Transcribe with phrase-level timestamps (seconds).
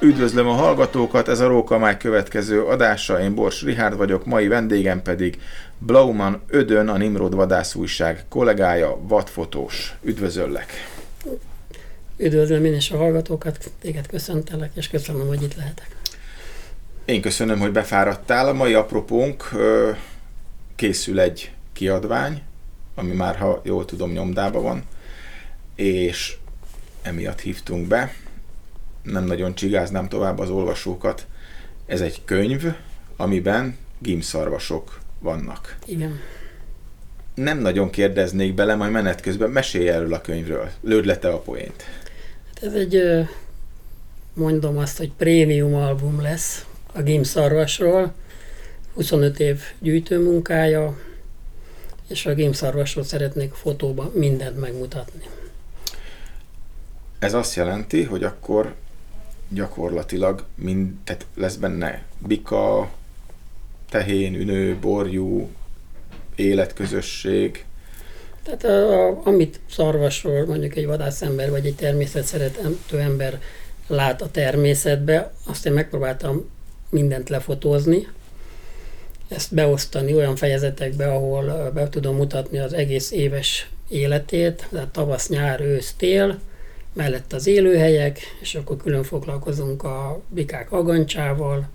[0.00, 5.40] Üdvözlöm a hallgatókat, ez a Rókamály következő adása, én Bors Rihárd vagyok, mai vendégem pedig
[5.78, 9.94] Blauman Ödön, a Nimrod vadászújság kollégája, vadfotós.
[10.02, 10.72] Üdvözöllek!
[12.16, 15.96] Üdvözlöm én is a hallgatókat, téged köszöntelek, és köszönöm, hogy itt lehetek.
[17.04, 18.48] Én köszönöm, hogy befáradtál.
[18.48, 19.50] A mai apropónk
[20.76, 22.42] készül egy kiadvány,
[22.94, 24.84] ami már, ha jól tudom, nyomdában van,
[25.74, 26.36] és
[27.02, 28.12] emiatt hívtunk be
[29.02, 31.26] nem nagyon csigáznám tovább az olvasókat.
[31.86, 32.64] Ez egy könyv,
[33.16, 35.76] amiben gimszarvasok vannak.
[35.86, 36.20] Igen.
[37.34, 40.70] Nem nagyon kérdeznék bele, majd menet közben mesélj erről a könyvről.
[40.80, 41.82] Lőd le te a poént.
[42.54, 43.02] Hát ez egy,
[44.34, 48.14] mondom azt, hogy prémium album lesz a gimszarvasról.
[48.94, 50.98] 25 év gyűjtőmunkája,
[52.08, 55.22] és a gimszarvasról szeretnék fotóban mindent megmutatni.
[57.18, 58.74] Ez azt jelenti, hogy akkor
[59.48, 62.90] gyakorlatilag mind, tehát lesz benne bika,
[63.90, 65.48] tehén, ünő, borjú,
[66.36, 67.64] életközösség.
[68.42, 73.40] Tehát a, amit szarvasról mondjuk egy vadászember vagy egy természet szerető ember
[73.86, 76.50] lát a természetbe, azt én megpróbáltam
[76.90, 78.06] mindent lefotózni,
[79.28, 85.60] ezt beosztani olyan fejezetekbe, ahol be tudom mutatni az egész éves életét, tehát tavasz, nyár,
[85.60, 86.38] ősz, tél,
[86.98, 91.68] mellett az élőhelyek, és akkor külön foglalkozunk a bikák agancsával,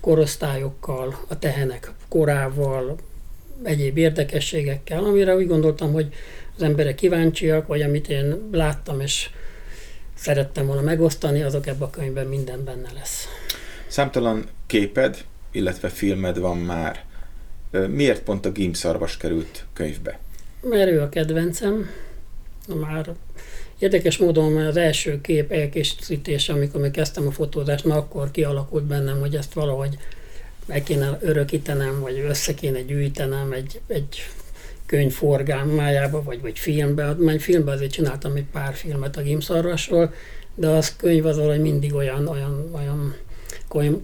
[0.00, 2.96] korosztályokkal, a tehenek korával,
[3.62, 6.14] egyéb érdekességekkel, amire úgy gondoltam, hogy
[6.56, 9.30] az emberek kíváncsiak, vagy amit én láttam, és
[10.14, 13.26] szerettem volna megosztani, azok ebben a könyvben minden benne lesz.
[13.86, 17.04] Számtalan képed, illetve filmed van már.
[17.88, 20.18] Miért pont a gímszarvas került könyvbe?
[20.62, 21.90] Mert ő a kedvencem.
[22.80, 23.14] Már
[23.78, 29.20] Érdekes módon az első kép elkészítése, amikor még kezdtem a fotózást, na akkor kialakult bennem,
[29.20, 29.98] hogy ezt valahogy
[30.66, 34.28] meg kéne örökítenem, vagy össze kéne gyűjtenem egy, egy
[34.86, 37.14] könyv forgalmájába, vagy, vagy filmbe.
[37.18, 40.12] Mert filmbe azért csináltam egy pár filmet a gimszarvasról,
[40.54, 43.16] de az könyv az valahogy mindig olyan, olyan, olyan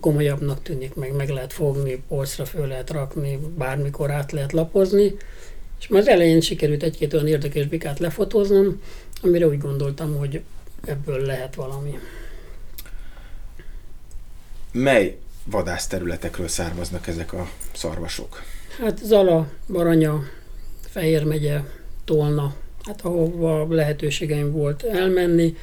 [0.00, 5.14] komolyabbnak tűnik, meg meg lehet fogni, polcra föl lehet rakni, bármikor át lehet lapozni.
[5.80, 8.80] És már az elején sikerült egy-két olyan érdekes bikát lefotóznom,
[9.24, 10.42] amire úgy gondoltam, hogy
[10.84, 11.98] ebből lehet valami.
[14.72, 18.42] Mely vadászterületekről származnak ezek a szarvasok?
[18.78, 20.22] Hát Zala, Baranya,
[20.80, 21.60] Fehér megye,
[22.04, 25.56] Tolna, hát ahova lehetőségeim volt elmenni,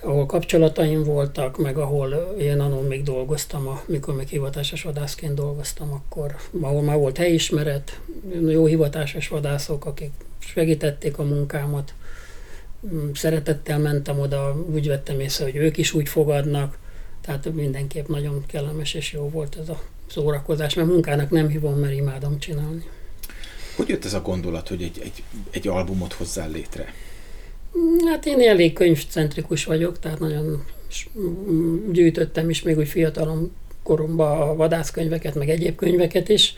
[0.00, 6.36] ahol kapcsolataim voltak, meg ahol én annól még dolgoztam, mikor még hivatásos vadászként dolgoztam, akkor
[6.60, 8.00] ahol már volt helyismeret,
[8.48, 11.94] jó hivatásos vadászok, akik segítették a munkámat,
[12.86, 16.78] mm, szeretettel mentem oda, úgy vettem észre, hogy ők is úgy fogadnak,
[17.20, 21.94] tehát mindenképp nagyon kellemes és jó volt ez a szórakozás, mert munkának nem hívom, mert
[21.94, 22.84] imádom csinálni.
[23.76, 26.94] Hogy jött ez a gondolat, hogy egy, egy, egy albumot hozzál létre?
[27.78, 30.64] Mm, hát én elég könyvcentrikus vagyok, tehát nagyon
[31.92, 36.54] gyűjtöttem is még úgy fiatalom koromban a vadászkönyveket, meg egyéb könyveket is,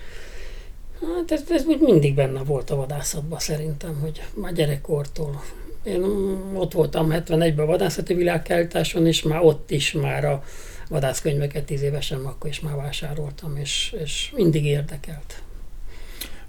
[1.01, 5.43] Hát ez, ez úgy mindig benne volt a vadászatban szerintem, hogy már gyerekkortól.
[5.83, 6.03] Én
[6.55, 10.45] ott voltam 71-ben a vadászati világkeltáson, és már ott is már a
[10.89, 15.43] vadászkönyveket tíz évesen akkor is már vásároltam, és, és mindig érdekelt.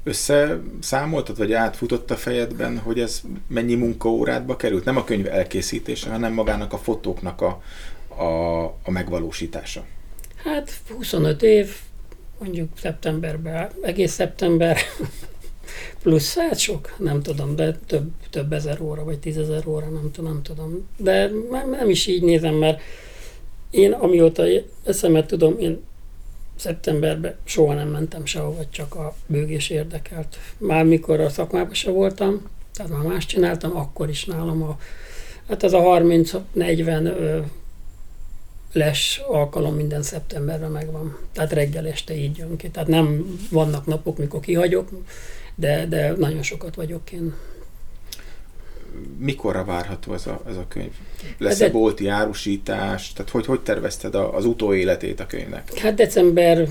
[0.03, 4.85] Összeszámoltad, vagy átfutott a fejedben, hogy ez mennyi munkaórádba került?
[4.85, 7.61] Nem a könyv elkészítése, hanem magának a fotóknak a,
[8.21, 9.85] a, a megvalósítása.
[10.43, 11.75] Hát 25 év,
[12.39, 14.77] mondjuk szeptemberben, egész szeptember,
[16.01, 20.31] plusz hát sok, nem tudom, de több, több ezer óra, vagy tízezer óra, nem, tudom,
[20.31, 20.87] nem tudom.
[20.97, 21.31] De
[21.71, 22.81] nem is így nézem, mert
[23.69, 24.43] én amióta
[24.83, 25.81] eszemet tudom, én
[26.55, 30.37] szeptemberben soha nem mentem sehova, csak a bőgés érdekelt.
[30.57, 34.79] Már mikor a szakmában se voltam, tehát már más csináltam, akkor is nálam a,
[35.47, 37.43] hát ez a 30-40
[38.73, 41.17] les alkalom minden szeptemberben megvan.
[41.33, 42.69] Tehát reggel este így jön ki.
[42.69, 44.89] Tehát nem vannak napok, mikor kihagyok,
[45.55, 47.33] de, de nagyon sokat vagyok én.
[49.17, 50.91] Mikorra várható ez a, ez a könyv?
[51.37, 53.13] Lesz-e de, bolti árusítás?
[53.13, 55.77] Tehát hogy, hogy tervezted az utóéletét a könyvnek?
[55.77, 56.67] Hát december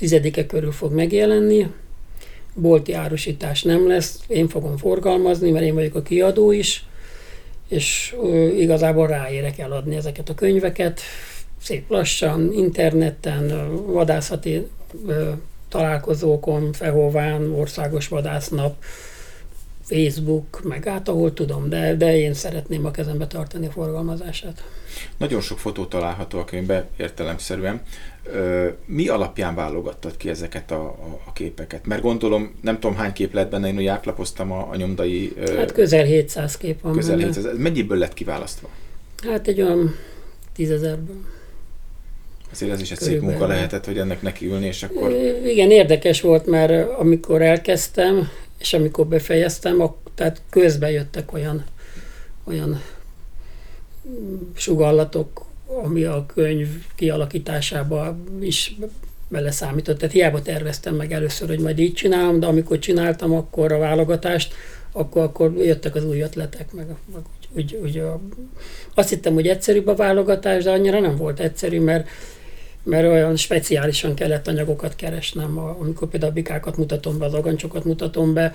[0.00, 1.66] 10-e körül fog megjelenni.
[2.54, 4.20] Bolti árusítás nem lesz.
[4.26, 6.86] Én fogom forgalmazni, mert én vagyok a kiadó is
[7.68, 8.16] és
[8.56, 11.00] igazából ráérek eladni ezeket a könyveket,
[11.62, 14.66] szép lassan, interneten, vadászati
[15.68, 18.74] találkozókon, Fehován, Országos Vadásznap,
[19.88, 24.64] Facebook, meg át, ahol tudom, de, de én szeretném a kezembe tartani a forgalmazását.
[25.16, 27.80] Nagyon sok fotó található a könyvben értelemszerűen.
[28.86, 31.86] Mi alapján válogattad ki ezeket a, a, a képeket?
[31.86, 35.32] Mert gondolom, nem tudom hány kép lett benne, én úgy átlapoztam a, a nyomdai...
[35.56, 37.26] Hát közel 700 kép van Közel benne.
[37.26, 37.58] 700.
[37.58, 38.68] Mennyiből lett kiválasztva?
[39.28, 39.94] Hát egy olyan
[40.54, 41.16] tízezerből.
[42.52, 45.10] Azért ez is egy szép munka lehetett, hogy ennek nekiülni, és akkor...
[45.44, 51.64] Igen, érdekes volt, mert amikor elkezdtem, és amikor befejeztem, tehát közben jöttek olyan,
[52.44, 52.82] olyan
[54.54, 58.76] sugallatok, ami a könyv kialakításába is
[59.28, 59.98] beleszámított.
[59.98, 64.54] Tehát hiába terveztem meg először, hogy majd így csinálom, de amikor csináltam akkor a válogatást,
[64.92, 68.20] akkor, akkor jöttek az új ötletek, meg, meg úgy, úgy, úgy a,
[68.94, 72.08] azt hittem, hogy egyszerűbb a válogatás, de annyira nem volt egyszerű, mert
[72.86, 78.34] mert olyan speciálisan kellett anyagokat keresnem, amikor például a bikákat mutatom be, az agancsokat mutatom
[78.34, 78.54] be,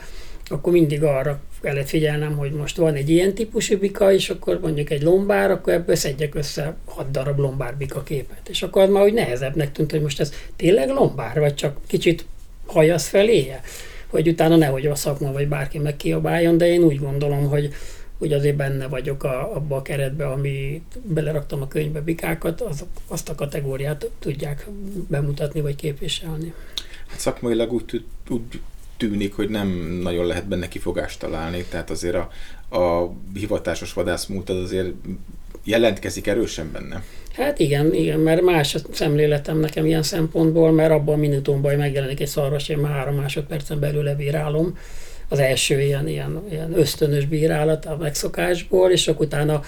[0.49, 4.89] akkor mindig arra kellett figyelnem, hogy most van egy ilyen típusú bika, és akkor mondjuk
[4.89, 8.49] egy lombár, akkor ebből szedjek össze hat darab lombárbika képet.
[8.49, 12.25] És akkor az már úgy nehezebbnek tűnt, hogy most ez tényleg lombár, vagy csak kicsit
[12.65, 13.61] hajasz feléje,
[14.07, 17.73] hogy utána nehogy a szakma vagy bárki megkiabáljon, de én úgy gondolom, hogy
[18.21, 23.29] hogy azért benne vagyok a, abba a keretbe, ami beleraktam a könyvbe bikákat, az, azt
[23.29, 24.67] a kategóriát tudják
[25.07, 26.53] bemutatni vagy képviselni.
[27.07, 28.41] Hát szakmailag úgy, úgy
[28.97, 29.67] tűnik, hogy nem
[30.03, 32.29] nagyon lehet benne kifogást találni, tehát azért a,
[32.77, 34.93] a hivatásos vadászmúlt az azért
[35.63, 37.03] jelentkezik erősen benne.
[37.33, 42.19] Hát igen, igen, mert más a szemléletem nekem ilyen szempontból, mert abban a minutumban megjelenik
[42.19, 44.77] egy szarvas, én már három másodpercen belül levírálom,
[45.31, 49.61] az első ilyen, ilyen, ilyen ösztönös bírálat a megszokásból, és akkor utána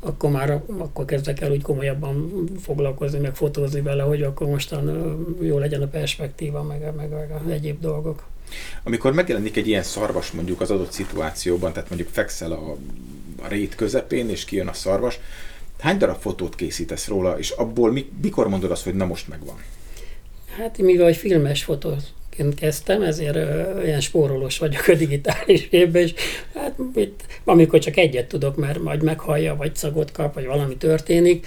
[0.00, 5.58] akkor már akkor kezdek el úgy komolyabban foglalkozni, meg fotózni vele, hogy akkor mostan jó
[5.58, 8.26] legyen a perspektíva, meg, meg, meg a egyéb dolgok.
[8.82, 12.76] Amikor megjelenik egy ilyen szarvas mondjuk az adott szituációban, tehát mondjuk fekszel a,
[13.42, 15.18] a rét közepén, és kijön a szarvas,
[15.78, 19.56] hány darab fotót készítesz róla, és abból mikor mondod azt, hogy na most megvan?
[20.58, 21.94] Hát mivel egy filmes fotó
[22.56, 23.36] kezdtem, ezért
[23.76, 26.14] olyan spórolós vagyok a digitális évben, és
[26.54, 31.46] hát itt, amikor csak egyet tudok, mert majd meghallja, vagy szagot kap, vagy valami történik,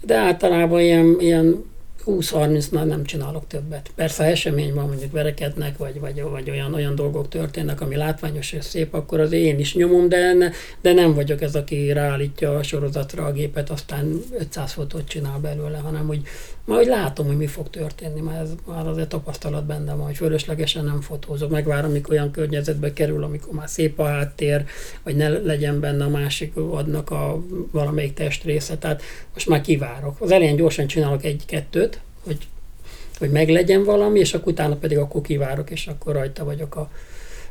[0.00, 1.64] de általában ilyen, ilyen
[2.06, 3.90] 20-30-nál nem csinálok többet.
[3.94, 8.64] Persze, esemény van, mondjuk verekednek, vagy, vagy, vagy olyan, olyan dolgok történnek, ami látványos és
[8.64, 10.34] szép, akkor az én is nyomom, de,
[10.80, 15.78] de nem vagyok ez, aki ráállítja a sorozatra a gépet, aztán 500 fotót csinál belőle,
[15.78, 16.22] hanem hogy
[16.64, 20.84] majd látom, hogy mi fog történni, mert ez már azért tapasztalat benne van, hogy fölöslegesen
[20.84, 24.64] nem fotózok, megvárom, amikor olyan környezetbe kerül, amikor már szép a háttér,
[25.02, 29.02] vagy ne legyen benne a másik adnak a valamelyik testrésze, tehát
[29.34, 30.20] most már kivárok.
[30.20, 31.95] Az elején gyorsan csinálok egy-kettőt,
[32.26, 32.48] hogy,
[33.18, 36.90] hogy meglegyen valami, és akkor utána pedig akkor kivárok, és akkor rajta vagyok a,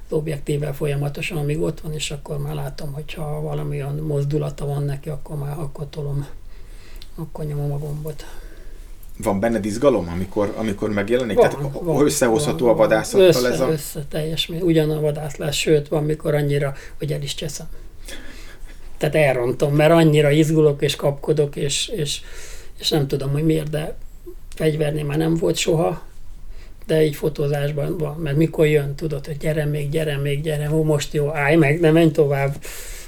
[0.10, 4.84] az objektívvel folyamatosan, amíg ott van, és akkor már látom, hogyha valami olyan mozdulata van
[4.84, 6.28] neki, akkor már akkor tolom,
[7.16, 8.26] akkor nyomom a gombot
[9.18, 11.38] van benned izgalom, amikor, amikor megjelenik?
[11.38, 13.72] Van, Tehát van, összehozható van, a vadászattal össze, ez a...
[13.72, 17.68] Össze, teljes, ugyan a vadászlás, sőt, van, mikor annyira, hogy el is cseszem.
[18.98, 22.22] Tehát elrontom, mert annyira izgulok és kapkodok, és, és,
[22.80, 23.96] és nem tudom, hogy miért, de
[24.56, 26.02] fegyvernél már nem volt soha,
[26.86, 30.84] de így fotózásban van, mert mikor jön, tudod, hogy gyere még, gyere még, gyere, ó,
[30.84, 32.56] most jó, állj meg, ne menj tovább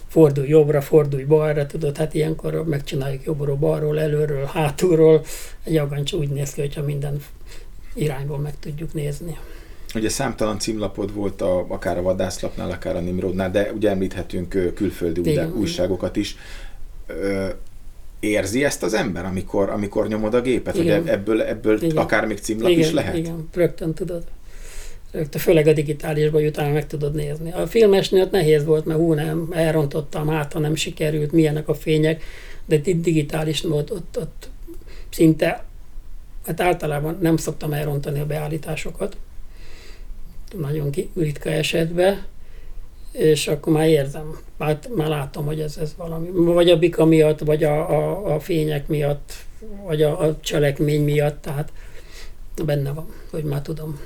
[0.08, 5.26] fordulj jobbra, fordulj balra, tudod, hát ilyenkor megcsináljuk jobbról, balról, előről, hátulról.
[5.64, 7.22] Egy agancs úgy néz ki, hogyha minden
[7.94, 9.38] irányból meg tudjuk nézni.
[9.96, 15.30] Ugye számtalan címlapod volt a, akár a vadászlapnál, akár a Nimrodnál, de ugye említhetünk külföldi
[15.30, 15.54] Igen.
[15.56, 16.36] újságokat is.
[18.20, 21.00] Érzi ezt az ember, amikor, amikor nyomod a gépet, Igen.
[21.02, 21.98] hogy ebből, ebből Igen.
[21.98, 23.16] akár még címlap Igen, is lehet?
[23.16, 24.24] Igen, rögtön tudod
[25.32, 27.52] főleg a digitálisban utána meg tudod nézni.
[27.52, 32.24] A filmesnél nehéz volt, mert hú, nem, elrontottam, hát ha nem sikerült, milyenek a fények,
[32.66, 34.50] de itt digitális volt, ott, ott
[35.10, 35.66] szinte,
[36.46, 39.18] hát általában nem szoktam elrontani a beállításokat,
[40.58, 42.26] nagyon ritka esetben,
[43.18, 47.40] és akkor már érzem, már, már látom, hogy ez, ez valami, vagy a bika miatt,
[47.40, 49.34] vagy a, a, a fények miatt,
[49.86, 51.72] vagy a, a cselekmény miatt, tehát
[52.66, 54.00] benne van, hogy már tudom.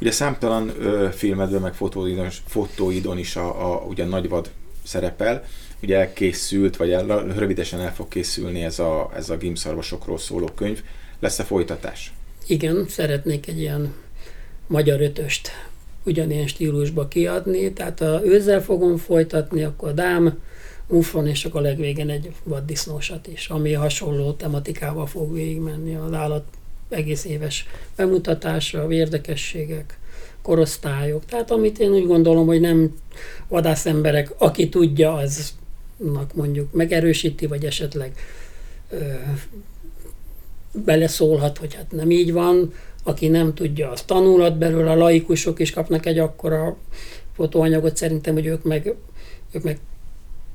[0.00, 4.50] Ugye számtalan ö, filmedben, meg fotóidon, fotóidon is a, a ugye nagyvad
[4.82, 5.44] szerepel.
[5.82, 7.06] Ugye elkészült, vagy el,
[7.36, 10.82] rövidesen el fog készülni ez a, ez a gimszarvasokról szóló könyv.
[11.18, 12.12] Lesz-e folytatás?
[12.46, 13.94] Igen, szeretnék egy ilyen
[14.66, 15.50] magyar ötöst
[16.06, 20.38] ugyanilyen stílusba kiadni, tehát a őzzel fogom folytatni, akkor dám,
[20.88, 26.44] mufon, és akkor a legvégén egy vaddisznósat is, ami hasonló tematikával fog végigmenni az állat
[26.88, 29.98] egész éves bemutatása, érdekességek,
[30.42, 31.24] korosztályok.
[31.24, 32.94] Tehát amit én úgy gondolom, hogy nem
[33.48, 38.12] vadászemberek, aki tudja, aznak mondjuk megerősíti, vagy esetleg
[38.90, 38.96] ö,
[40.84, 45.70] beleszólhat, hogy hát nem így van, aki nem tudja, az tanulhat belőle, a laikusok is
[45.70, 46.76] kapnak egy akkora
[47.34, 48.94] fotóanyagot, szerintem, hogy ők meg,
[49.52, 49.78] ők meg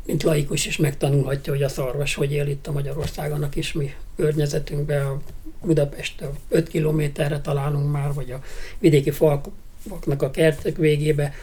[0.06, 3.94] mint laikus is megtanulhatja, hogy a szarvas hogy él itt a Magyarországon, a kis mi
[4.16, 5.22] környezetünkben, a
[5.62, 8.42] Budapest 5 kilométerre találunk már, vagy a
[8.80, 11.34] vidéki falknak a kertek végébe.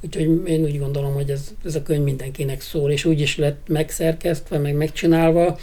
[0.00, 3.68] Úgyhogy én úgy gondolom, hogy ez, ez a könyv mindenkinek szól, és úgy is lett
[3.68, 5.58] megszerkesztve, meg megcsinálva,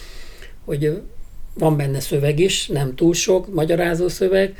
[0.66, 1.02] hogy
[1.54, 4.56] van benne szöveg is, nem túl sok magyarázó szöveg,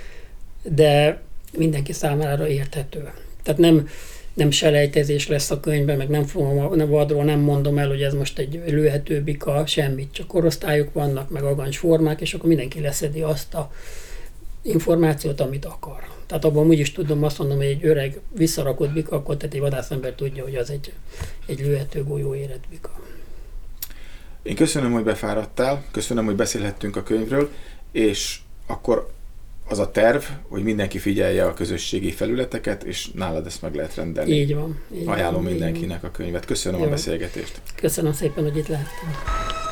[0.64, 1.22] de
[1.58, 3.12] mindenki számára érthető.
[3.44, 3.88] Tehát nem,
[4.34, 8.14] nem selejtezés lesz a könyvben, meg nem fogom, nem vadról nem mondom el, hogy ez
[8.14, 13.22] most egy lőhető bika, semmit, csak korosztályok vannak, meg agancs formák, és akkor mindenki leszedi
[13.22, 13.72] azt a
[14.62, 16.10] információt, amit akar.
[16.26, 19.62] Tehát abban úgy is tudom azt mondom, hogy egy öreg visszarakott bika, akkor tehát egy
[19.62, 20.94] vadászember tudja, hogy az egy,
[21.46, 23.00] egy lőhető golyó érett bika.
[24.44, 27.52] Én köszönöm, hogy befáradtál, köszönöm, hogy beszélhettünk a könyvről,
[27.92, 29.12] és akkor
[29.68, 34.32] az a terv, hogy mindenki figyelje a közösségi felületeket, és nálad ezt meg lehet rendelni.
[34.32, 34.82] Így van.
[34.94, 36.46] Így Ajánlom van, mindenkinek a könyvet.
[36.46, 36.86] Köszönöm Jó.
[36.86, 37.62] a beszélgetést.
[37.76, 39.70] Köszönöm szépen, hogy itt lehettem.